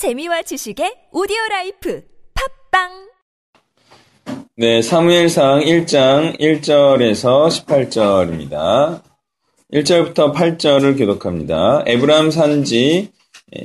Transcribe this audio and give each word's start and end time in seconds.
재미와 0.00 0.40
지식의 0.40 1.12
오디오 1.12 1.36
라이프 1.50 2.02
팟빵 2.72 2.88
네, 4.56 4.80
사무엘상 4.80 5.60
1장 5.60 6.40
1절에서 6.40 7.48
18절입니다. 7.66 9.02
1절부터 9.74 10.32
8절을 10.32 10.96
교독합니다. 10.96 11.82
에브라임 11.84 12.30
산지 12.30 13.12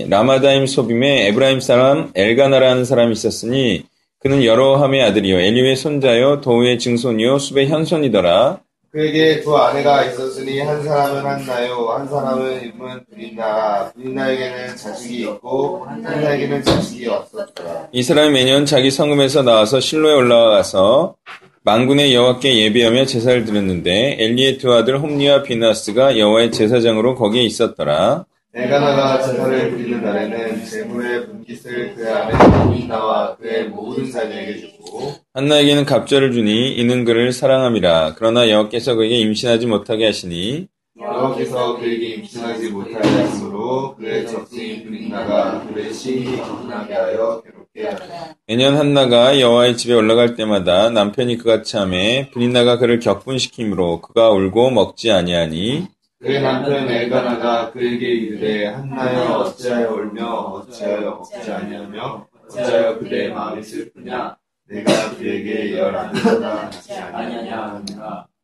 라마다임소빔에 0.09 1.27
에브라임 1.27 1.61
사람 1.61 2.11
엘가나라는 2.13 2.83
사람이 2.83 3.13
있었으니 3.13 3.85
그는 4.19 4.43
여로함의 4.43 5.03
아들이요 5.03 5.39
엘리후의 5.39 5.77
손자요 5.77 6.41
도후의 6.41 6.79
증손이요 6.79 7.39
숩의 7.39 7.69
현손이더라. 7.69 8.59
그에게 8.95 9.41
두 9.41 9.57
아내가 9.57 10.05
있었으니 10.05 10.61
한 10.61 10.81
사람은 10.81 11.25
한나요 11.25 11.89
한 11.89 12.07
사람은 12.07 12.61
이름은 12.61 13.03
브닌나 13.09 13.91
브닌나에게는 13.91 14.77
자식이 14.77 15.23
있고 15.23 15.85
한나에게는 15.85 16.63
자식이 16.63 17.05
없었더라 17.05 17.89
이 17.91 18.01
사람이 18.01 18.31
매년 18.31 18.65
자기 18.65 18.89
성읍에서 18.89 19.41
나와서 19.41 19.81
실로에 19.81 20.13
올라가서 20.13 21.15
망군의 21.63 22.15
여호와께 22.15 22.57
예배하며 22.57 23.05
제사를 23.07 23.43
드렸는데 23.43 24.15
엘리의 24.17 24.59
두 24.59 24.71
아들 24.71 24.97
홈니와 25.01 25.43
비나스가 25.43 26.17
여호와의 26.17 26.51
제사장으로 26.51 27.15
거기에 27.15 27.41
있었더라. 27.41 28.25
엘가나가 28.57 29.21
제사를 29.21 29.71
드리는 29.71 30.01
날에는 30.01 30.63
재물의 30.63 31.25
분깃을 31.25 31.93
그의 31.93 32.09
아내 32.09 32.69
브린나와 32.69 33.35
그의 33.35 33.67
모든 33.67 34.09
자녀에게 34.09 34.59
주고 34.59 35.11
한나에게는 35.33 35.83
갑절을 35.83 36.31
주니 36.31 36.73
이는 36.75 37.03
그를 37.03 37.33
사랑함이라. 37.33 38.15
그러나 38.17 38.49
여호와께서 38.49 38.95
그에게 38.95 39.17
임신하지 39.17 39.67
못하게 39.67 40.05
하시니 40.05 40.67
여호와께서 40.97 41.79
그에게 41.79 42.15
임신하지 42.15 42.69
못하게 42.69 43.09
하므로 43.09 43.93
그의 43.97 44.25
적수인 44.25 44.85
브린나가 44.85 45.67
그의 45.67 45.93
시인이 45.93 46.37
거듭나게 46.37 46.93
하여 46.93 47.41
괴롭게 47.43 47.87
하더라 47.89 48.35
매년 48.47 48.77
한나가 48.77 49.37
여호와의 49.37 49.75
집에 49.75 49.93
올라갈 49.93 50.35
때마다 50.35 50.89
남편이 50.91 51.39
그같이 51.39 51.75
하매 51.75 52.29
브린나가 52.31 52.77
그를 52.77 53.01
격분시키므로 53.01 53.99
그가 53.99 54.29
울고 54.29 54.69
먹지 54.71 55.11
아니하니 55.11 55.87
그의 56.19 56.41
남편 56.41 56.89
엘가나가 56.89 57.71
그에게 57.71 58.07
이르되 58.07 58.65
한나여 58.67 59.37
어찌하여 59.39 59.91
울며 59.93 60.25
어찌하여 60.25 61.11
먹지 61.11 61.51
아니하며 61.51 62.27
어찌하여 62.45 62.99
그대의 62.99 63.33
마음이 63.33 63.61
슬프냐 63.61 64.37
내가 64.67 65.15
그에게 65.17 65.77
열 65.77 65.95
아들보다 65.95 66.53
낫지 66.55 66.93
아니하냐 66.93 67.83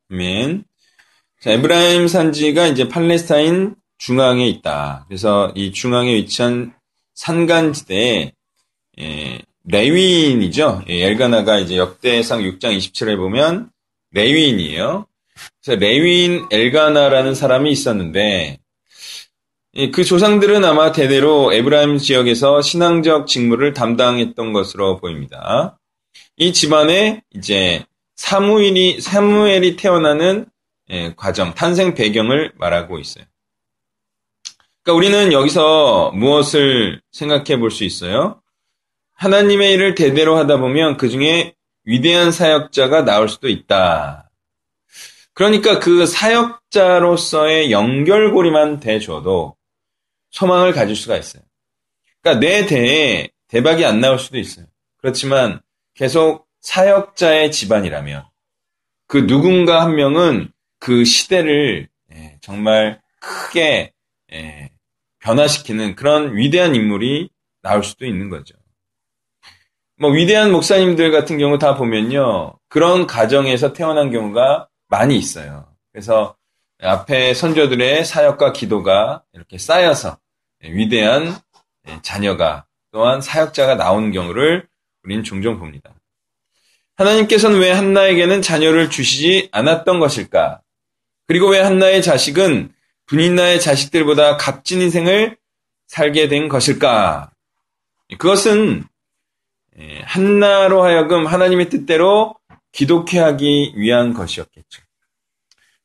아멘. 0.09 0.65
자, 1.39 1.51
에브라임 1.51 2.07
산지가 2.07 2.67
이제 2.67 2.87
팔레스타인 2.87 3.75
중앙에 3.97 4.47
있다. 4.47 5.05
그래서 5.07 5.51
이 5.55 5.71
중앙에 5.71 6.13
위치한 6.15 6.73
산간지대에 7.15 8.33
예, 8.99 9.39
레위인이죠. 9.63 10.83
예, 10.89 11.05
엘가나가 11.05 11.57
이제 11.59 11.77
역대상 11.77 12.41
6장 12.41 12.77
27에 12.77 13.15
보면 13.15 13.71
레위인이에요. 14.11 15.07
레위인 15.67 16.47
엘가나라는 16.51 17.35
사람이 17.35 17.71
있었는데 17.71 18.57
예, 19.75 19.89
그 19.91 20.03
조상들은 20.03 20.65
아마 20.65 20.91
대대로 20.91 21.53
에브라임 21.53 21.97
지역에서 21.97 22.61
신앙적 22.61 23.27
직무를 23.27 23.73
담당했던 23.73 24.51
것으로 24.53 24.97
보입니다. 24.97 25.79
이 26.35 26.51
집안에 26.51 27.21
이제 27.33 27.85
사무엘이 28.15 28.99
사무엘이 28.99 29.77
태어나는 29.77 30.47
예, 30.89 31.13
과정, 31.15 31.53
탄생 31.53 31.93
배경을 31.93 32.53
말하고 32.57 32.99
있어요. 32.99 33.23
그러니까 34.83 34.97
우리는 34.97 35.31
여기서 35.31 36.11
무엇을 36.15 37.01
생각해 37.11 37.57
볼 37.59 37.71
수 37.71 37.83
있어요? 37.83 38.41
하나님의 39.13 39.73
일을 39.73 39.95
대대로 39.95 40.37
하다 40.37 40.57
보면 40.57 40.97
그 40.97 41.07
중에 41.07 41.53
위대한 41.85 42.31
사역자가 42.31 43.05
나올 43.05 43.29
수도 43.29 43.47
있다. 43.47 44.30
그러니까 45.41 45.79
그 45.79 46.05
사역자로서의 46.05 47.71
연결고리만 47.71 48.79
돼줘도 48.79 49.55
소망을 50.29 50.71
가질 50.71 50.95
수가 50.95 51.17
있어요. 51.17 51.41
그러니까 52.21 52.45
내 52.45 52.67
대에 52.67 53.27
대박이 53.47 53.83
안 53.83 53.99
나올 53.99 54.19
수도 54.19 54.37
있어요. 54.37 54.67
그렇지만 54.97 55.59
계속 55.95 56.45
사역자의 56.59 57.51
집안이라면 57.51 58.23
그 59.07 59.25
누군가 59.25 59.81
한 59.81 59.95
명은 59.95 60.51
그 60.77 61.05
시대를 61.05 61.89
예, 62.13 62.37
정말 62.41 63.01
크게 63.19 63.93
예, 64.33 64.69
변화시키는 65.21 65.95
그런 65.95 66.35
위대한 66.35 66.75
인물이 66.75 67.31
나올 67.63 67.83
수도 67.83 68.05
있는 68.05 68.29
거죠. 68.29 68.53
뭐 69.97 70.11
위대한 70.11 70.51
목사님들 70.51 71.09
같은 71.09 71.39
경우 71.39 71.57
다 71.57 71.73
보면요. 71.73 72.59
그런 72.69 73.07
가정에서 73.07 73.73
태어난 73.73 74.11
경우가 74.11 74.67
많이 74.91 75.17
있어요. 75.17 75.65
그래서 75.91 76.35
앞에 76.81 77.33
선조들의 77.33 78.05
사역과 78.05 78.53
기도가 78.53 79.23
이렇게 79.33 79.57
쌓여서 79.57 80.19
예, 80.63 80.69
위대한 80.69 81.35
자녀가 82.03 82.65
또한 82.91 83.21
사역자가 83.21 83.75
나오는 83.75 84.11
경우를 84.11 84.67
우리는 85.03 85.23
종종 85.23 85.57
봅니다. 85.57 85.93
하나님께서는 86.95 87.59
왜 87.59 87.71
한나에게는 87.71 88.41
자녀를 88.41 88.89
주시지 88.89 89.49
않았던 89.51 89.99
것일까? 89.99 90.61
그리고 91.25 91.49
왜 91.49 91.61
한나의 91.61 92.03
자식은 92.03 92.73
분인나의 93.05 93.61
자식들보다 93.61 94.37
값진 94.37 94.81
인생을 94.81 95.37
살게 95.87 96.27
된 96.27 96.49
것일까? 96.49 97.31
그것은 98.17 98.83
한나로 100.03 100.83
하여금 100.83 101.25
하나님의 101.25 101.69
뜻대로 101.69 102.35
기독해 102.71 103.19
하기 103.19 103.73
위한 103.75 104.13
것이었겠죠. 104.13 104.81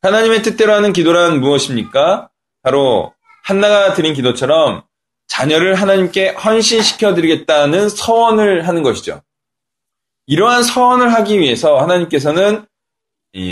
하나님의 0.03 0.43
뜻대로 0.43 0.73
하는 0.73 0.93
기도란 0.93 1.41
무엇입니까? 1.41 2.31
바로 2.63 3.15
한나가 3.43 3.93
드린 3.95 4.15
기도처럼 4.15 4.83
자녀를 5.27 5.75
하나님께 5.75 6.31
헌신시켜 6.31 7.15
드리겠다는 7.15 7.89
서원을 7.89 8.69
하는 8.69 8.83
것이죠. 8.83 9.23
이러한 10.27 10.63
서원을 10.63 11.13
하기 11.15 11.41
위해서 11.41 11.79
하나님께서는 11.79 12.67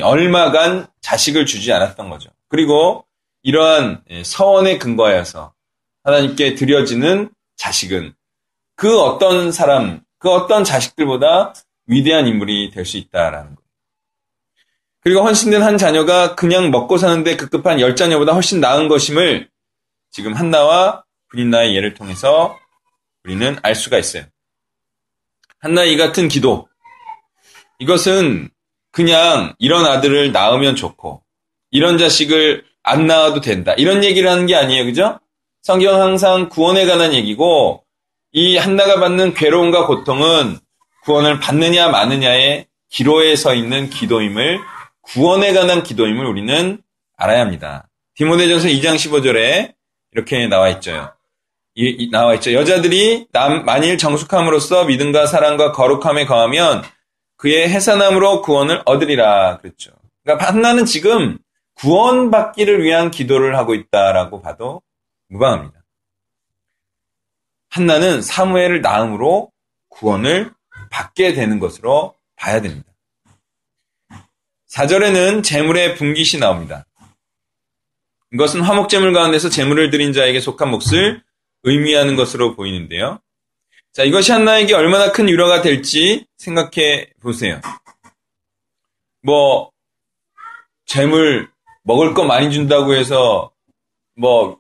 얼마간 0.03 0.87
자식을 1.01 1.47
주지 1.47 1.73
않았던 1.73 2.09
거죠. 2.11 2.31
그리고 2.49 3.05
이러한 3.43 4.03
서원에 4.25 4.79
근거하여서 4.79 5.53
하나님께 6.05 6.55
드려지는 6.55 7.31
자식은 7.57 8.15
그 8.77 9.01
어떤 9.01 9.53
사람, 9.53 10.01
그 10.19 10.31
어떤 10.31 10.65
자식들보다 10.65 11.55
위대한 11.87 12.27
인물이 12.27 12.71
될 12.71 12.85
수 12.85 12.97
있다라는 12.97 13.55
거예요. 13.55 13.65
그리고 15.01 15.23
헌신된 15.23 15.63
한 15.63 15.77
자녀가 15.77 16.35
그냥 16.35 16.71
먹고 16.71 16.97
사는데 16.97 17.37
급급한 17.37 17.81
열 17.81 17.95
자녀보다 17.95 18.33
훨씬 18.33 18.61
나은 18.61 18.89
것임을 18.89 19.51
지금 20.11 20.33
한나와 20.33 21.05
브린나의 21.29 21.75
예를 21.77 21.95
통해서 21.95 22.59
우리는 23.25 23.57
알 23.63 23.75
수가 23.75 23.99
있어요. 23.99 24.25
한나 25.59 25.85
이 25.85 25.97
같은 25.97 26.29
기도. 26.29 26.69
이것은 27.79 28.51
그냥 28.93 29.55
이런 29.59 29.85
아들을 29.85 30.33
낳으면 30.33 30.77
좋고, 30.77 31.23
이런 31.71 31.99
자식을 31.99 32.65
안 32.83 33.07
낳아도 33.07 33.41
된다. 33.41 33.75
이런 33.77 34.05
얘기를 34.05 34.31
하는 34.31 34.47
게 34.47 34.55
아니에요. 34.55 34.85
그죠? 34.85 35.19
성경 35.63 36.01
항상 36.01 36.49
구원에 36.49 36.87
관한 36.87 37.13
얘기고, 37.13 37.85
이 38.33 38.57
한나가 38.57 39.01
받는 39.01 39.35
괴로움과 39.35 39.87
고통은 39.87 40.59
구원을 41.05 41.39
받느냐 41.39 41.89
마느냐의 41.89 42.67
기로에 42.89 43.37
서 43.37 43.55
있는 43.55 43.91
기도임을, 43.91 44.61
구원에 45.03 45.53
관한 45.53 45.83
기도임을 45.83 46.25
우리는 46.25 46.83
알아야 47.17 47.41
합니다. 47.41 47.89
디모데전서 48.15 48.69
2장 48.69 48.95
15절에 48.95 49.75
이렇게 50.13 50.47
나와 50.47 50.69
있죠. 50.71 51.13
이, 51.75 51.95
이, 51.99 52.11
나와 52.11 52.35
있죠. 52.35 52.53
여자들이 52.53 53.27
남, 53.33 53.65
만일 53.65 53.99
정숙함으로써 53.99 54.85
믿음과 54.85 55.27
사랑과 55.27 55.73
거룩함에 55.73 56.25
거하면 56.25 56.85
그의 57.37 57.69
해산함으로 57.69 58.43
구원을 58.43 58.83
얻으리라 58.87 59.59
그랬죠. 59.59 59.91
그러니까 60.23 60.49
한나는 60.49 60.85
지금 60.85 61.39
구원받기를 61.75 62.83
위한 62.83 63.11
기도를 63.11 63.57
하고 63.59 63.75
있다라고 63.75 64.41
봐도 64.41 64.81
무방합니다. 65.29 65.81
한나는 67.71 68.23
사무엘을 68.23 68.81
낳음으로 68.81 69.51
구원을 69.89 70.53
받게 70.91 71.35
되는 71.35 71.59
것으로 71.59 72.15
봐야 72.37 72.61
됩니다. 72.61 72.89
4절에는 74.69 75.45
재물의 75.45 75.95
분깃이 75.97 76.41
나옵니다. 76.41 76.87
이것은 78.33 78.61
화목재물 78.63 79.13
가운데서 79.13 79.49
재물을 79.49 79.91
드린 79.91 80.13
자에게 80.13 80.41
속한 80.41 80.69
몫을 80.71 81.23
의미하는 81.63 82.17
것으로 82.17 82.57
보이는데요. 82.57 83.21
자, 83.93 84.03
이것이 84.03 84.33
한나에게 84.33 84.75
얼마나 84.75 85.13
큰 85.13 85.29
위로가 85.29 85.63
될지 85.63 86.27
생각해 86.37 87.13
보세요. 87.23 87.61
뭐, 89.23 89.71
재물, 90.85 91.49
먹을 91.85 92.13
거 92.13 92.25
많이 92.25 92.53
준다고 92.53 92.95
해서, 92.95 93.53
뭐, 94.17 94.59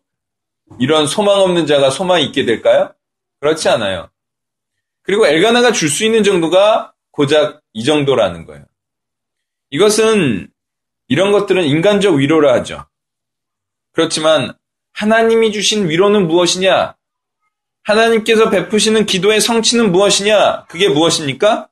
이런 0.78 1.06
소망 1.06 1.40
없는 1.40 1.66
자가 1.66 1.90
소망이 1.90 2.24
있게 2.26 2.44
될까요? 2.44 2.92
그렇지 3.40 3.68
않아요. 3.68 4.08
그리고 5.04 5.26
엘가나가 5.26 5.70
줄 5.70 5.88
수 5.88 6.04
있는 6.04 6.24
정도가 6.24 6.92
고작 7.12 7.62
이 7.72 7.84
정도라는 7.84 8.46
거예요. 8.46 8.64
이것은 9.70 10.50
이런 11.06 11.30
것들은 11.30 11.64
인간적 11.64 12.16
위로라 12.16 12.54
하죠. 12.54 12.86
그렇지만 13.92 14.56
하나님이 14.92 15.52
주신 15.52 15.88
위로는 15.88 16.26
무엇이냐? 16.26 16.96
하나님께서 17.82 18.50
베푸시는 18.50 19.06
기도의 19.06 19.40
성취는 19.40 19.92
무엇이냐? 19.92 20.64
그게 20.66 20.88
무엇입니까? 20.88 21.68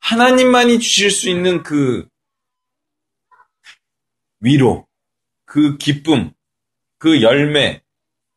하나님만이 0.00 0.80
주실 0.80 1.10
수 1.10 1.28
있는 1.28 1.62
그 1.62 2.06
위로, 4.40 4.86
그 5.44 5.76
기쁨, 5.78 6.32
그 6.98 7.22
열매, 7.22 7.82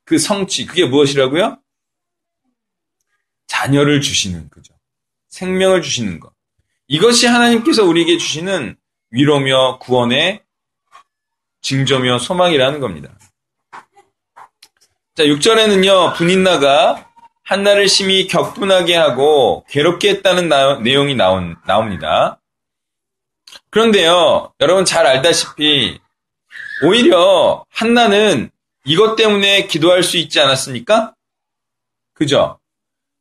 그 0.06 0.18
성취, 0.18 0.66
그게 0.66 0.86
무엇이라고요? 0.86 1.58
자녀를 3.48 4.02
주시는 4.02 4.50
거죠. 4.50 4.74
생명을 5.30 5.82
주시는 5.82 6.20
것. 6.20 6.32
이것이 6.88 7.28
하나님께서 7.28 7.84
우리에게 7.84 8.18
주시는 8.18 8.76
위로며 9.12 9.80
구원의 9.80 10.44
징조며 11.62 12.20
소망이라는 12.20 12.80
겁니다. 12.80 13.10
자, 15.16 15.24
6절에는요, 15.24 16.16
분인나가 16.16 17.10
한나를 17.44 17.88
심히 17.88 18.28
격분하게 18.28 18.96
하고 18.96 19.66
괴롭게 19.70 20.10
했다는 20.10 20.50
나, 20.50 20.80
내용이 20.80 21.16
나온, 21.16 21.56
나옵니다. 21.66 22.42
그런데요, 23.70 24.54
여러분 24.60 24.86
잘 24.86 25.06
알다시피, 25.06 26.00
오히려 26.84 27.64
한나는 27.70 28.50
이것 28.86 29.16
때문에 29.16 29.68
기도할 29.68 30.04
수 30.04 30.18
있지 30.18 30.40
않았습니까? 30.40 31.16
그죠? 32.14 32.60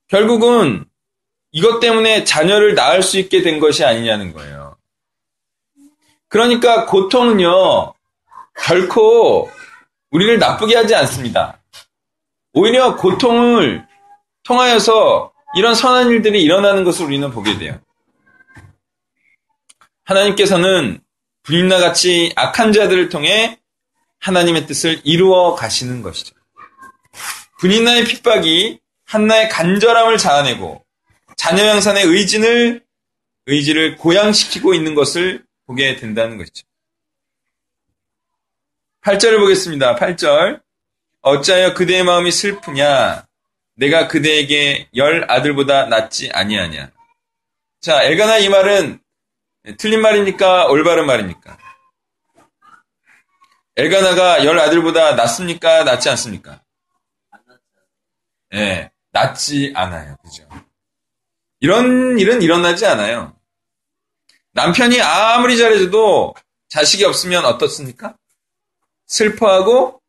결국은 0.09 0.85
이것 1.53 1.81
때문에 1.81 2.25
자녀를 2.25 2.75
낳을 2.75 3.03
수 3.03 3.19
있게 3.19 3.43
된 3.43 3.61
것이 3.61 3.85
아니냐는 3.85 4.33
거예요. 4.33 4.77
그러니까 6.29 6.87
고통은요, 6.87 7.95
결코 8.65 9.51
우리를 10.11 10.39
나쁘게 10.39 10.77
하지 10.77 10.95
않습니다. 10.95 11.63
오히려 12.55 12.97
고통을 12.97 13.87
통하여서 14.43 15.33
이런 15.57 15.75
선한 15.75 16.09
일들이 16.09 16.43
일어나는 16.43 16.85
것을 16.85 17.07
우리는 17.07 17.31
보게 17.31 17.59
돼요. 17.59 17.81
하나님께서는 20.05 21.01
불임나 21.43 21.79
같이 21.79 22.33
악한 22.37 22.73
자들을 22.73 23.09
통해 23.09 23.59
하나님의 24.23 24.67
뜻을 24.67 25.01
이루어 25.05 25.55
가시는 25.55 26.03
것이죠. 26.03 26.35
분인나의 27.59 28.05
핍박이 28.05 28.81
한나의 29.05 29.49
간절함을 29.49 30.17
자아내고 30.17 30.85
자녀 31.37 31.67
양산의 31.67 32.05
의진을 32.05 32.85
의지를 33.47 33.97
고양시키고 33.97 34.75
있는 34.75 34.95
것을 34.95 35.45
보게 35.67 35.97
된다는 35.97 36.39
것이죠. 36.39 36.65
8절을 39.03 39.41
보겠습니다. 39.41 39.97
8절. 39.97 40.63
어찌하여 41.23 41.75
그대의 41.75 42.05
마음이 42.05 42.31
슬프냐? 42.31 43.27
내가 43.75 44.07
그대에게 44.07 44.89
열 44.95 45.29
아들보다 45.29 45.87
낫지 45.87 46.31
아니하냐? 46.33 46.91
자, 47.81 48.03
엘가나 48.05 48.39
이 48.39 48.49
말은 48.49 49.01
틀린 49.79 50.01
말입니까? 50.01 50.67
올바른 50.67 51.07
말입니까? 51.07 51.59
엘가나가 53.77 54.45
열 54.45 54.59
아들보다 54.59 55.15
낫습니까? 55.15 55.85
낫지 55.85 56.09
않습니까? 56.11 56.63
예, 58.53 58.59
네, 58.59 58.91
낫지 59.13 59.73
않아요. 59.75 60.17
그죠? 60.23 60.47
이런 61.61 62.19
일은 62.19 62.43
일어나지 62.43 62.85
않아요. 62.87 63.35
남편이 64.53 65.01
아무리 65.01 65.57
잘해줘도 65.57 66.35
자식이 66.69 67.05
없으면 67.05 67.45
어떻습니까? 67.47 68.17
슬퍼하고 69.07 70.01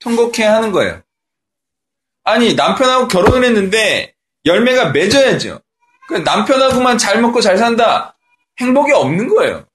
통곡해 0.00 0.44
하는 0.44 0.72
거예요. 0.72 1.02
아니, 2.24 2.54
남편하고 2.54 3.08
결혼을 3.08 3.44
했는데 3.44 4.14
열매가 4.44 4.90
맺어야죠. 4.90 5.60
그 6.08 6.14
남편하고만 6.14 6.98
잘 6.98 7.20
먹고 7.20 7.40
잘 7.40 7.58
산다. 7.58 8.16
행복이 8.58 8.92
없는 8.92 9.28
거예요. 9.28 9.66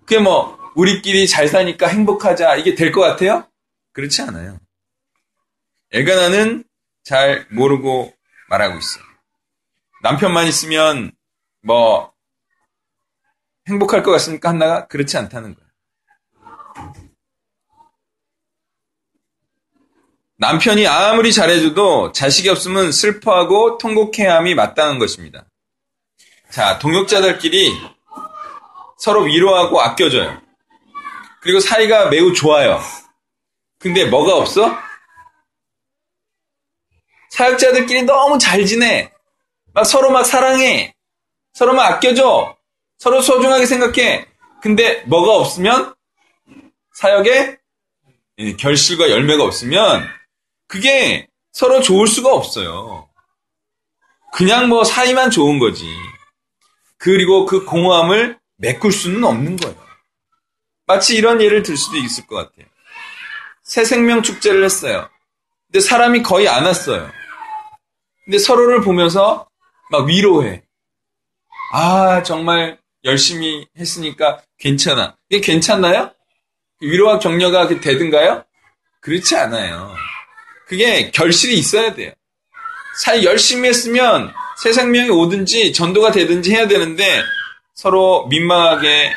그게 0.00 0.18
뭐, 0.18 0.57
우리끼리 0.78 1.26
잘 1.26 1.48
사니까 1.48 1.88
행복하자. 1.88 2.54
이게 2.56 2.76
될 2.76 2.92
것 2.92 3.00
같아요? 3.00 3.48
그렇지 3.92 4.22
않아요. 4.22 4.60
엘가나는 5.90 6.62
잘 7.02 7.46
모르고 7.50 8.14
말하고 8.48 8.78
있어요. 8.78 9.02
남편만 10.02 10.46
있으면 10.46 11.10
뭐 11.62 12.12
행복할 13.66 14.04
것 14.04 14.12
같습니까? 14.12 14.50
한나가 14.50 14.86
그렇지 14.86 15.16
않다는 15.18 15.56
거예요. 15.56 15.68
남편이 20.36 20.86
아무리 20.86 21.32
잘해줘도 21.32 22.12
자식이 22.12 22.48
없으면 22.50 22.92
슬퍼하고 22.92 23.78
통곡해함이 23.78 24.54
마땅한 24.54 25.00
것입니다. 25.00 25.44
자, 26.50 26.78
동역자들끼리 26.78 27.72
서로 28.96 29.22
위로하고 29.22 29.80
아껴줘요. 29.80 30.40
그리고 31.40 31.60
사이가 31.60 32.08
매우 32.08 32.32
좋아요. 32.32 32.80
근데 33.78 34.04
뭐가 34.04 34.36
없어? 34.36 34.76
사역자들끼리 37.30 38.02
너무 38.02 38.38
잘 38.38 38.66
지내. 38.66 39.12
막 39.72 39.84
서로 39.84 40.10
막 40.10 40.24
사랑해. 40.24 40.94
서로 41.52 41.74
막 41.74 41.92
아껴줘. 41.92 42.56
서로 42.98 43.20
소중하게 43.20 43.66
생각해. 43.66 44.26
근데 44.60 45.02
뭐가 45.06 45.36
없으면 45.36 45.94
사역에 46.94 47.58
결실과 48.58 49.10
열매가 49.10 49.44
없으면 49.44 50.08
그게 50.66 51.28
서로 51.52 51.80
좋을 51.80 52.06
수가 52.08 52.32
없어요. 52.32 53.08
그냥 54.32 54.68
뭐 54.68 54.84
사이만 54.84 55.30
좋은 55.30 55.58
거지. 55.58 55.86
그리고 56.98 57.46
그 57.46 57.64
공허함을 57.64 58.38
메꿀 58.56 58.92
수는 58.92 59.22
없는 59.24 59.56
거예요. 59.56 59.87
마치 60.88 61.16
이런 61.16 61.40
예를 61.42 61.62
들 61.62 61.76
수도 61.76 61.98
있을 61.98 62.26
것 62.26 62.36
같아요. 62.36 62.66
새 63.62 63.84
생명 63.84 64.22
축제를 64.22 64.64
했어요. 64.64 65.08
근데 65.66 65.80
사람이 65.80 66.22
거의 66.22 66.48
안 66.48 66.64
왔어요. 66.64 67.10
근데 68.24 68.38
서로를 68.38 68.80
보면서 68.80 69.46
막 69.90 70.06
위로해. 70.06 70.62
아, 71.72 72.22
정말 72.22 72.78
열심히 73.04 73.66
했으니까 73.78 74.42
괜찮아. 74.58 75.16
이게 75.28 75.42
괜찮나요? 75.42 76.10
위로와 76.80 77.18
격려가 77.18 77.68
되든가요? 77.68 78.44
그렇지 79.00 79.36
않아요. 79.36 79.94
그게 80.66 81.10
결실이 81.10 81.54
있어야 81.58 81.92
돼요. 81.92 82.12
사이 83.04 83.24
열심히 83.26 83.68
했으면 83.68 84.32
새 84.62 84.72
생명이 84.72 85.10
오든지 85.10 85.74
전도가 85.74 86.12
되든지 86.12 86.50
해야 86.50 86.66
되는데 86.66 87.22
서로 87.74 88.26
민망하게 88.28 89.12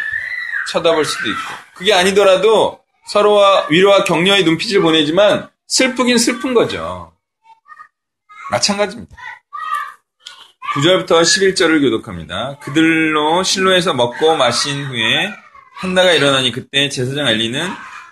쳐다볼 0.69 1.05
수도 1.05 1.29
있고 1.29 1.39
그게 1.75 1.93
아니더라도 1.93 2.79
서로와 3.07 3.67
위로와 3.69 4.03
격려의 4.03 4.43
눈빛을 4.43 4.81
보내지만 4.81 5.49
슬프긴 5.67 6.17
슬픈 6.17 6.53
거죠. 6.53 7.13
마찬가지입니다. 8.51 9.15
9절부터 10.73 11.21
11절을 11.21 11.81
교독합니다. 11.81 12.57
그들로 12.59 13.43
실로에서 13.43 13.93
먹고 13.93 14.37
마신 14.37 14.85
후에 14.85 15.33
한나가 15.75 16.11
일어나니 16.11 16.51
그때 16.51 16.89
제사장 16.89 17.27
엘리는 17.27 17.69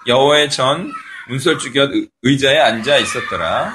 여호와의 0.07 0.49
전 0.49 0.91
문설주 1.27 1.71
곁 1.71 1.91
의자에 2.23 2.59
앉아 2.59 2.97
있었더라. 2.97 3.73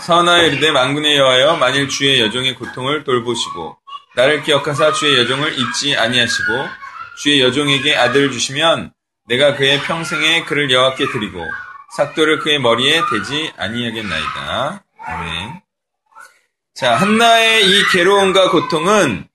선하여 0.00 0.46
이르되 0.46 0.70
만군의 0.70 1.18
여호와여 1.18 1.56
만일 1.56 1.88
주의 1.88 2.20
여종의 2.20 2.54
고통을 2.54 3.04
돌보시고 3.04 3.76
나를 4.18 4.42
기억하사 4.42 4.92
주의 4.94 5.16
여종을 5.16 5.56
잊지 5.56 5.96
아니하시고 5.96 6.52
주의 7.18 7.40
여종에게 7.40 7.94
아들을 7.94 8.32
주시면 8.32 8.92
내가 9.28 9.54
그의 9.54 9.80
평생에 9.82 10.44
그를 10.44 10.72
여호와께 10.72 11.06
드리고 11.12 11.40
삭도를 11.96 12.40
그의 12.40 12.58
머리에 12.58 13.00
대지 13.12 13.52
아니하겠나이다. 13.56 14.84
아멘. 15.06 15.60
자, 16.74 16.96
한나의 16.96 17.64
이 17.64 17.84
괴로움과 17.92 18.50
고통은 18.50 19.28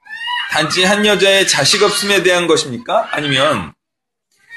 단지 0.52 0.84
한 0.84 1.06
여자의 1.06 1.48
자식 1.48 1.82
없음에 1.82 2.22
대한 2.24 2.46
것입니까? 2.46 3.08
아니면 3.12 3.74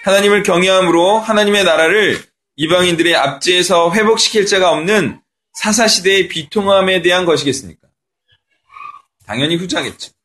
하나님을 0.03 0.43
경외함으로 0.43 1.21
하나님의 1.21 1.63
나라를 1.63 2.21
이방인들의 2.57 3.15
압제에서 3.15 3.93
회복시킬 3.93 4.47
자가 4.47 4.71
없는 4.71 5.21
사사시대의 5.53 6.27
비통함에 6.27 7.03
대한 7.03 7.27
것이겠습니까? 7.27 7.87
당연히 9.25 9.55
후자겠죠. 9.55 10.16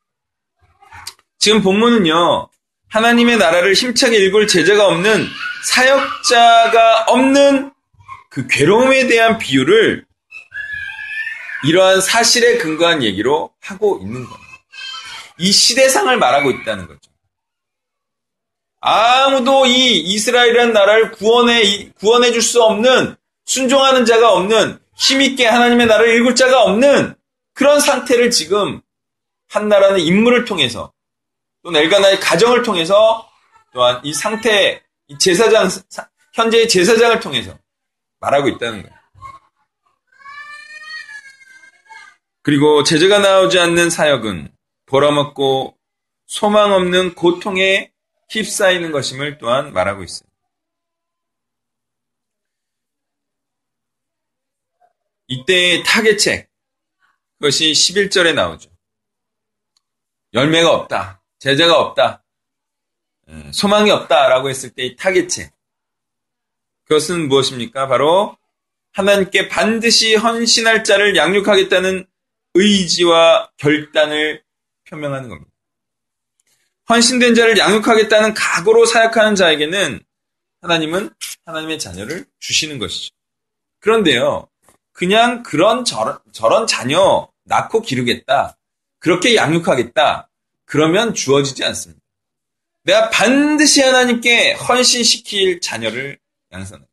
지금 1.41 1.63
본문은요, 1.63 2.49
하나님의 2.89 3.37
나라를 3.37 3.73
힘차게 3.73 4.15
일굴 4.15 4.47
제자가 4.47 4.85
없는 4.85 5.25
사역자가 5.65 7.05
없는 7.07 7.71
그 8.29 8.45
괴로움에 8.47 9.07
대한 9.07 9.39
비유를 9.39 10.05
이러한 11.63 11.99
사실에 12.01 12.57
근거한 12.57 13.01
얘기로 13.01 13.49
하고 13.59 13.99
있는 14.03 14.23
겁니다. 14.23 14.51
이 15.39 15.51
시대상을 15.51 16.15
말하고 16.15 16.51
있다는 16.51 16.85
거죠. 16.85 17.09
아무도 18.79 19.65
이 19.65 19.97
이스라엘이라는 19.99 20.73
나라를 20.73 21.11
구원해, 21.11 21.89
구원해 21.93 22.31
줄 22.31 22.43
수 22.43 22.61
없는, 22.61 23.15
순종하는 23.45 24.05
자가 24.05 24.31
없는, 24.33 24.77
힘있게 24.95 25.47
하나님의 25.47 25.87
나라를 25.87 26.17
읽을 26.17 26.35
자가 26.35 26.61
없는 26.61 27.15
그런 27.53 27.79
상태를 27.79 28.29
지금 28.29 28.79
한 29.49 29.69
나라는 29.69 30.01
인물을 30.01 30.45
통해서 30.45 30.93
또 31.63 31.75
엘가나의 31.75 32.19
가정을 32.19 32.63
통해서 32.63 33.29
또한 33.71 34.01
이 34.03 34.13
상태, 34.13 34.83
이 35.07 35.17
제사장, 35.17 35.69
현재의 36.33 36.67
제사장을 36.67 37.19
통해서 37.19 37.57
말하고 38.19 38.49
있다는 38.49 38.83
거예요. 38.83 38.95
그리고 42.43 42.83
제재가 42.83 43.19
나오지 43.19 43.59
않는 43.59 43.89
사역은 43.89 44.51
벌어먹고 44.87 45.77
소망 46.25 46.73
없는 46.73 47.13
고통에 47.13 47.91
휩싸이는 48.29 48.91
것임을 48.91 49.37
또한 49.37 49.73
말하고 49.73 50.03
있어요. 50.03 50.29
이때의 55.27 55.83
타겟책, 55.83 56.49
그것이 57.39 57.71
11절에 57.71 58.33
나오죠. 58.33 58.69
열매가 60.33 60.73
없다. 60.73 61.20
제재가 61.41 61.79
없다. 61.79 62.23
예, 63.29 63.51
소망이 63.51 63.89
없다라고 63.89 64.49
했을 64.49 64.69
때의 64.69 64.95
타겟책. 64.95 65.51
그것은 66.85 67.27
무엇입니까? 67.27 67.87
바로 67.87 68.37
하나님께 68.93 69.47
반드시 69.49 70.15
헌신할 70.15 70.83
자를 70.83 71.15
양육하겠다는 71.15 72.05
의지와 72.53 73.49
결단을 73.57 74.43
표명하는 74.87 75.29
겁니다. 75.29 75.51
헌신된 76.89 77.33
자를 77.33 77.57
양육하겠다는 77.57 78.33
각오로 78.33 78.85
사역하는 78.85 79.35
자에게는 79.35 79.99
하나님은 80.61 81.09
하나님의 81.45 81.79
자녀를 81.79 82.25
주시는 82.39 82.77
것이죠. 82.77 83.15
그런데요, 83.79 84.47
그냥 84.91 85.41
그런 85.41 85.85
저런, 85.85 86.19
저런 86.33 86.67
자녀 86.67 87.31
낳고 87.45 87.81
기르겠다. 87.81 88.57
그렇게 88.99 89.35
양육하겠다. 89.35 90.30
그러면 90.71 91.13
주어지지 91.13 91.65
않습니다. 91.65 92.01
내가 92.83 93.09
반드시 93.09 93.81
하나님께 93.81 94.53
헌신시킬 94.53 95.59
자녀를 95.59 96.17
양산해. 96.53 96.85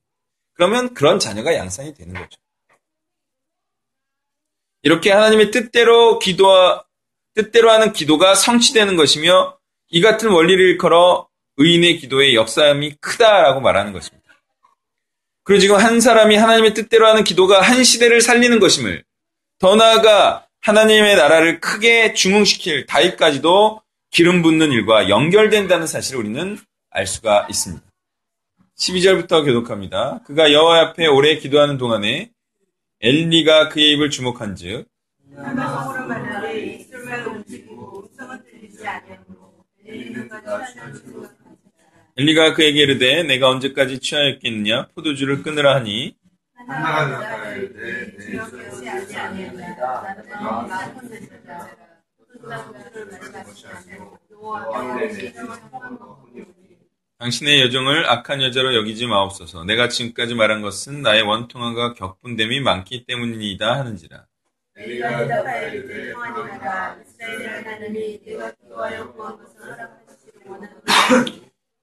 그러면 0.54 0.94
그런 0.94 1.20
자녀가 1.20 1.54
양산이 1.54 1.94
되는 1.94 2.12
거죠. 2.12 2.40
이렇게 4.82 5.12
하나님의 5.12 5.52
뜻대로 5.52 6.18
기도와 6.18 6.85
뜻대로 7.35 7.70
하는 7.70 7.92
기도가 7.92 8.35
성취되는 8.35 8.97
것이며 8.97 9.56
이 9.90 10.00
같은 10.00 10.30
원리를 10.30 10.61
일컬어 10.70 11.28
의인의 11.56 11.99
기도의 11.99 12.35
역사함이 12.35 12.97
크다라고 13.00 13.61
말하는 13.61 13.92
것입니다. 13.92 14.26
그리고 15.44 15.61
지금 15.61 15.76
한 15.76 16.00
사람이 16.00 16.35
하나님의 16.35 16.75
뜻대로 16.75 17.06
하는 17.06 17.23
기도가 17.23 17.61
한 17.61 17.85
시대를 17.85 18.23
살리는 18.23 18.58
것임을 18.58 19.04
더 19.61 19.76
나아가 19.76 20.48
하나님의 20.60 21.16
나라를 21.16 21.60
크게 21.60 22.14
중흥시킬 22.14 22.86
다윗까지도 22.86 23.82
기름 24.10 24.42
붓는 24.42 24.72
일과 24.72 25.08
연결된다는 25.08 25.86
사실을 25.86 26.20
우리는 26.20 26.58
알 26.90 27.06
수가 27.06 27.46
있습니다. 27.48 27.84
12절부터 28.78 29.44
교독합니다. 29.44 30.20
그가 30.24 30.52
여호와 30.52 30.80
앞에 30.80 31.06
오래 31.06 31.36
기도하는 31.36 31.78
동안에 31.78 32.30
엘리가 33.00 33.68
그의 33.68 33.92
입을 33.92 34.10
주목한즉 34.10 34.86
엘리가 42.16 42.54
그에게 42.54 42.80
이르되 42.82 43.22
내가 43.22 43.48
언제까지 43.48 44.00
취하였겠느냐 44.00 44.88
포도주를 44.94 45.42
끊으라 45.42 45.76
하니 45.76 46.16
아니고 53.68 54.18
여호와께 54.30 55.06
내 55.06 55.32
소용한 55.32 55.98
것뿐이오니 55.98 56.78
당신의 57.18 57.62
여종을 57.62 58.08
악한 58.08 58.42
여자로 58.42 58.76
여기지 58.76 59.06
마옵소서. 59.06 59.64
내가 59.64 59.88
지금까지 59.88 60.34
말한 60.37 60.62
것은 60.62 61.02
나의 61.02 61.22
원통함과 61.22 61.94
격분됨이 61.94 62.60
많기 62.60 63.04
때문이다 63.06 63.76
하는지라. 63.76 64.26
대답하여 68.25 69.12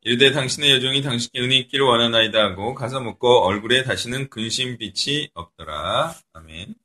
이르되 0.06 0.32
당신의 0.32 0.72
여종이 0.72 1.02
당신께 1.02 1.42
은혜 1.42 1.58
있기를 1.58 1.84
원하나이다 1.84 2.40
하고 2.40 2.76
가서 2.76 3.00
먹고 3.00 3.44
얼굴에 3.44 3.84
다시는 3.84 4.30
근심빛이 4.30 5.32
없더라. 5.34 6.14
아멘. 6.34 6.76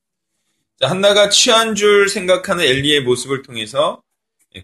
자, 0.80 0.88
한나가 0.88 1.28
취한 1.28 1.74
줄 1.74 2.08
생각하는 2.08 2.64
엘리의 2.64 3.02
모습을 3.02 3.42
통해서 3.42 4.02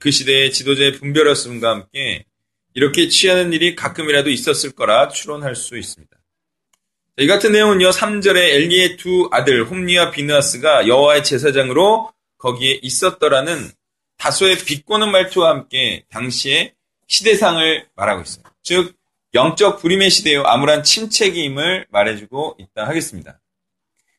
그 0.00 0.10
시대의 0.10 0.52
지도자의 0.52 0.92
분별했음과 0.92 1.68
함께 1.68 2.24
이렇게 2.72 3.08
취하는 3.08 3.52
일이 3.52 3.76
가끔이라도 3.76 4.30
있었을 4.30 4.72
거라 4.72 5.08
추론할 5.08 5.54
수 5.54 5.76
있습니다. 5.76 6.16
자, 6.16 7.22
이 7.22 7.26
같은 7.26 7.52
내용은요, 7.52 7.90
3절에 7.90 8.36
엘리의 8.36 8.96
두 8.96 9.28
아들 9.32 9.66
홈리와 9.66 10.10
비느하스가 10.10 10.88
여호와의 10.88 11.24
제사장으로 11.24 12.10
거기에 12.38 12.78
있었더라는 12.80 13.70
다소의 14.16 14.56
비꼬는 14.64 15.10
말투와 15.10 15.50
함께 15.50 16.06
당시의 16.08 16.72
시대상을 17.06 17.86
말하고 17.94 18.22
있어요. 18.22 18.44
즉 18.62 18.94
영적 19.34 19.80
불임의 19.80 20.10
시대요 20.10 20.42
암울한 20.44 20.82
침체기임을 20.82 21.86
말해주고 21.90 22.56
있다 22.58 22.86
하겠습니다. 22.86 23.40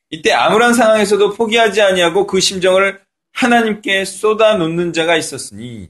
이때 0.10 0.32
암울한 0.32 0.74
상황에서도 0.74 1.34
포기하지 1.34 1.82
아니하고 1.82 2.28
그 2.28 2.40
심정을 2.40 3.02
하나님께 3.34 4.06
쏟아 4.06 4.56
놓는 4.56 4.94
자가 4.94 5.18
있었으니 5.18 5.90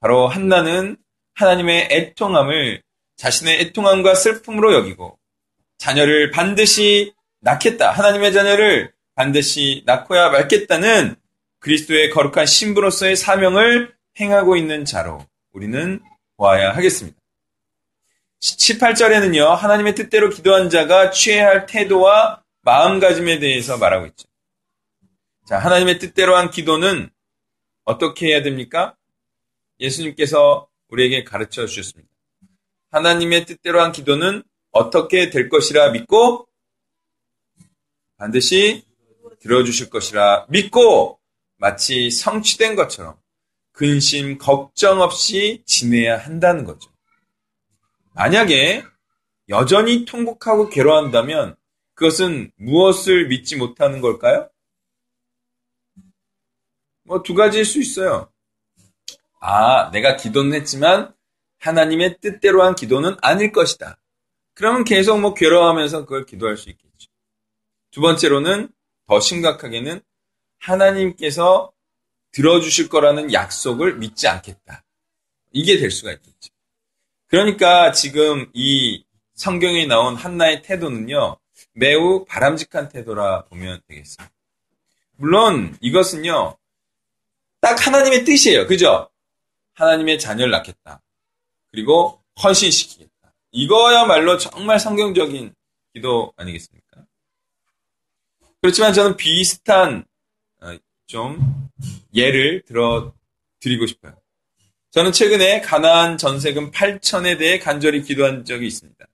바로 0.00 0.28
한나는 0.28 0.96
하나님의 1.34 1.88
애통함을 1.90 2.82
자신의 3.16 3.60
애통함과 3.60 4.14
슬픔으로 4.14 4.74
여기고 4.74 5.18
자녀를 5.78 6.30
반드시 6.30 7.14
낳겠다. 7.40 7.92
하나님의 7.92 8.32
자녀를 8.32 8.92
반드시 9.14 9.82
낳고야 9.86 10.30
말겠다는 10.30 11.16
그리스도의 11.60 12.10
거룩한 12.10 12.46
신부로서의 12.46 13.16
사명을 13.16 13.94
행하고 14.20 14.56
있는 14.56 14.84
자로 14.84 15.24
우리는 15.52 16.00
보아야 16.36 16.74
하겠습니다. 16.74 17.16
18절에는요, 18.40 19.46
하나님의 19.54 19.94
뜻대로 19.94 20.30
기도한 20.30 20.70
자가 20.70 21.10
취해야 21.10 21.46
할 21.48 21.66
태도와 21.66 22.42
마음가짐에 22.62 23.38
대해서 23.38 23.78
말하고 23.78 24.06
있죠. 24.06 24.28
자, 25.46 25.58
하나님의 25.58 25.98
뜻대로 25.98 26.36
한 26.36 26.50
기도는 26.50 27.10
어떻게 27.84 28.28
해야 28.28 28.42
됩니까? 28.42 28.96
예수님께서 29.80 30.68
우리에게 30.88 31.24
가르쳐 31.24 31.66
주셨습니다. 31.66 32.10
하나님의 32.90 33.46
뜻대로 33.46 33.80
한 33.80 33.92
기도는 33.92 34.42
어떻게 34.70 35.30
될 35.30 35.48
것이라 35.48 35.90
믿고 35.90 36.48
반드시 38.16 38.84
들어주실 39.40 39.90
것이라 39.90 40.46
믿고 40.48 41.20
마치 41.56 42.10
성취된 42.10 42.74
것처럼 42.74 43.16
근심, 43.76 44.38
걱정 44.38 45.02
없이 45.02 45.62
지내야 45.66 46.16
한다는 46.16 46.64
거죠. 46.64 46.90
만약에 48.14 48.82
여전히 49.50 50.06
통곡하고 50.06 50.70
괴로워한다면 50.70 51.56
그것은 51.92 52.50
무엇을 52.56 53.28
믿지 53.28 53.56
못하는 53.56 54.00
걸까요? 54.00 54.48
뭐 57.04 57.22
두 57.22 57.34
가지일 57.34 57.66
수 57.66 57.78
있어요. 57.78 58.32
아, 59.40 59.90
내가 59.90 60.16
기도는 60.16 60.54
했지만 60.54 61.14
하나님의 61.58 62.16
뜻대로 62.22 62.62
한 62.62 62.74
기도는 62.74 63.16
아닐 63.20 63.52
것이다. 63.52 63.98
그러면 64.54 64.84
계속 64.84 65.20
뭐 65.20 65.34
괴로워하면서 65.34 66.06
그걸 66.06 66.24
기도할 66.24 66.56
수 66.56 66.70
있겠죠. 66.70 67.10
두 67.90 68.00
번째로는 68.00 68.70
더 69.06 69.20
심각하게는 69.20 70.00
하나님께서 70.60 71.75
들어주실 72.36 72.90
거라는 72.90 73.32
약속을 73.32 73.96
믿지 73.96 74.28
않겠다. 74.28 74.84
이게 75.52 75.78
될 75.78 75.90
수가 75.90 76.12
있겠죠. 76.12 76.50
그러니까 77.28 77.92
지금 77.92 78.50
이 78.52 79.02
성경에 79.34 79.86
나온 79.86 80.16
한나의 80.16 80.60
태도는요, 80.60 81.38
매우 81.72 82.26
바람직한 82.26 82.90
태도라 82.90 83.44
보면 83.46 83.80
되겠습니다. 83.88 84.30
물론 85.16 85.78
이것은요, 85.80 86.58
딱 87.62 87.86
하나님의 87.86 88.26
뜻이에요. 88.26 88.66
그죠? 88.66 89.08
하나님의 89.72 90.18
자녀를 90.18 90.50
낳겠다. 90.50 91.02
그리고 91.70 92.22
헌신시키겠다. 92.42 93.32
이거야말로 93.52 94.36
정말 94.36 94.78
성경적인 94.78 95.54
기도 95.94 96.34
아니겠습니까? 96.36 97.06
그렇지만 98.60 98.92
저는 98.92 99.16
비슷한 99.16 100.04
어, 100.60 100.76
좀 101.06 101.65
예를 102.14 102.62
들어 102.66 103.14
드리고 103.60 103.86
싶어요. 103.86 104.14
저는 104.90 105.12
최근에 105.12 105.60
가나안 105.60 106.16
전세금 106.16 106.70
8천에 106.70 107.38
대해 107.38 107.58
간절히 107.58 108.02
기도한 108.02 108.44
적이 108.44 108.66
있습니다. 108.66 109.06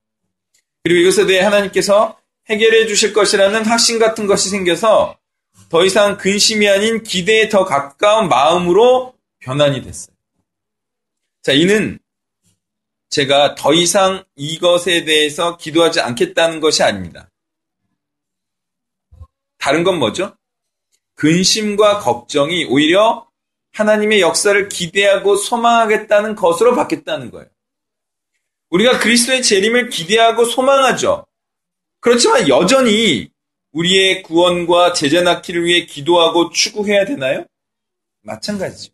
그리고 0.85 1.01
이것에 1.01 1.27
대해 1.27 1.41
하나님께서 1.41 2.19
해결해 2.49 2.87
주실 2.87 3.13
것이라는 3.13 3.65
확신 3.65 3.99
같은 3.99 4.27
것이 4.27 4.49
생겨서 4.49 5.19
더 5.69 5.85
이상 5.85 6.19
근심이 6.19 6.69
아닌 6.69 7.03
기대에 7.03 7.49
더 7.49 7.65
가까운 7.65 8.29
마음으로 8.29 9.15
변환이 9.39 9.83
됐어요. 9.83 10.15
자, 11.43 11.53
이는 11.53 11.99
제가 13.11 13.55
더 13.55 13.75
이상 13.75 14.25
이것에 14.37 15.05
대해서 15.05 15.57
기도하지 15.57 16.01
않겠다는 16.01 16.61
것이 16.61 16.83
아닙니다. 16.83 17.29
다른 19.59 19.85
건 19.85 19.99
뭐죠? 19.99 20.37
근심과 21.23 22.01
걱정이 22.01 22.65
오히려 22.65 23.29
하나님의 23.75 24.21
역사를 24.21 24.69
기대하고 24.69 25.37
소망하겠다는 25.37 26.35
것으로 26.35 26.75
바뀌었다는 26.75 27.31
거예요. 27.31 27.47
우리가 28.71 28.99
그리스도의 28.99 29.45
재림을 29.45 29.89
기대하고 29.89 30.45
소망하죠. 30.45 31.25
그렇지만 32.01 32.49
여전히 32.49 33.31
우리의 33.71 34.25
구원과 34.25 34.95
제자 34.95 35.23
낳기를 35.23 35.65
위해 35.65 35.87
기도하고 35.87 36.51
추구해야 36.51 37.05
되나요? 37.05 37.47
마찬가지죠. 38.23 38.93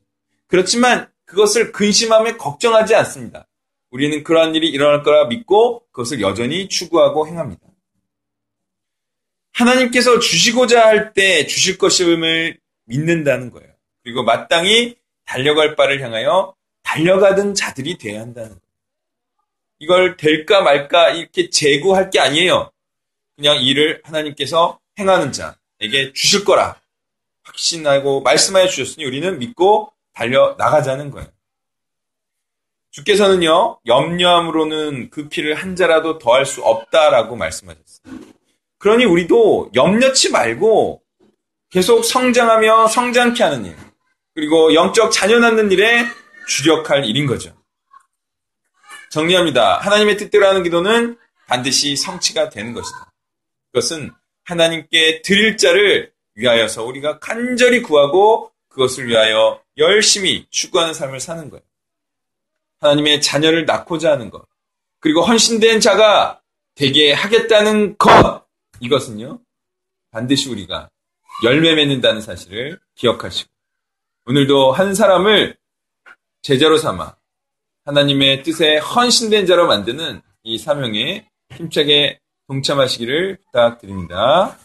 그렇지만 0.49 1.11
그것을 1.25 1.73
근심하며 1.73 2.37
걱정하지 2.37 2.95
않습니다. 2.95 3.49
우리는 3.89 4.23
그러한 4.23 4.55
일이 4.55 4.69
일어날 4.69 5.03
거라 5.03 5.29
믿고 5.29 5.87
그것을 5.93 6.21
여전히 6.21 6.69
추구하고 6.69 7.27
행합니다. 7.27 7.68
하나님께서 9.59 10.21
주시고자 10.21 10.87
할 10.87 11.13
때 11.15 11.47
주실 11.47 11.79
것임을 11.79 12.59
믿는다는 12.85 13.51
거예요. 13.51 13.69
그리고 14.05 14.23
마땅히 14.23 14.97
달려갈 15.27 15.75
바를 15.75 16.01
향하여 16.01 16.55
달려가던 16.85 17.55
자들이 17.55 17.99
돼야 17.99 18.21
한다는 18.21 18.51
거예요. 18.51 18.63
이걸 19.81 20.17
될까 20.17 20.61
말까 20.63 21.11
이렇게 21.11 21.51
재구할 21.51 22.11
게 22.11 22.21
아니에요. 22.21 22.71
그냥 23.37 23.61
일을 23.61 24.01
하나님께서 24.05 24.79
행하는 24.99 25.33
자에게 25.33 26.13
주실 26.13 26.45
거라 26.45 26.81
확신하고 27.43 28.21
말씀하여 28.23 28.69
주셨으니 28.69 29.05
우리는 29.05 29.39
믿고 29.39 29.93
달려 30.13 30.55
나가자는 30.59 31.11
거예요. 31.11 31.29
주께서는요, 32.91 33.81
염려함으로는 33.87 35.11
그 35.11 35.29
피를 35.29 35.55
한 35.55 35.77
자라도 35.77 36.19
더할 36.19 36.47
수 36.47 36.63
없다라고 36.63 37.37
말씀하셨어요. 37.37 38.28
그러니 38.79 39.05
우리도 39.05 39.73
염려치 39.75 40.31
말고 40.31 41.03
계속 41.71 42.05
성장하며 42.05 42.89
성장케 42.89 43.43
하는 43.43 43.67
일, 43.67 43.77
그리고 44.35 44.73
영적 44.73 45.13
자녀 45.13 45.39
낳는 45.39 45.71
일에 45.73 46.07
주력할 46.47 47.05
일인 47.05 47.27
거죠. 47.27 47.55
정리합니다. 49.11 49.79
하나님의 49.79 50.17
뜻대로 50.17 50.47
하는 50.47 50.63
기도는 50.63 51.19
반드시 51.47 51.97
성취가 51.97 52.51
되는 52.51 52.73
것이다. 52.73 53.13
그것은 53.73 54.13
하나님께 54.45 55.23
드릴 55.23 55.57
자를 55.57 56.13
위하여서 56.35 56.85
우리가 56.85 57.19
간절히 57.19 57.83
구하고 57.83 58.53
그것을 58.69 59.09
위하여 59.09 59.61
열심히 59.77 60.47
추구하는 60.51 60.95
삶을 60.95 61.21
사는 61.21 61.51
거예요. 61.51 61.63
하나님의 62.81 63.21
자녀를 63.21 63.67
낳고자 63.67 64.13
하는 64.13 64.31
것, 64.31 64.47
그리고 65.01 65.23
헌신된 65.23 65.81
자가 65.81 66.41
되게 66.75 67.13
하겠다는 67.13 67.99
것, 67.99 68.47
이것은요, 68.81 69.41
반드시 70.11 70.49
우리가 70.49 70.89
열매 71.45 71.75
맺는다는 71.75 72.21
사실을 72.21 72.79
기억하시고, 72.95 73.51
오늘도 74.27 74.73
한 74.73 74.95
사람을 74.95 75.57
제자로 76.43 76.77
삼아 76.79 77.17
하나님의 77.85 78.43
뜻에 78.43 78.79
헌신된 78.79 79.47
자로 79.47 79.67
만드는 79.67 80.21
이 80.43 80.59
사명에 80.59 81.29
힘차게 81.55 82.21
동참하시기를 82.47 83.39
부탁드립니다. 83.47 84.59